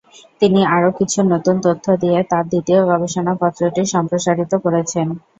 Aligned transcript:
তিনি 0.41 0.61
আরো 0.75 0.89
কিছু 0.99 1.19
নতুন 1.31 1.55
তথ্য 1.65 1.85
দিয়ে 2.03 2.19
তার 2.31 2.43
দ্বিতীয় 2.51 2.79
গবেষণাপত্রটি 2.89 3.81
সম্প্রসারিত 3.93 4.53
করেছেন। 4.65 5.07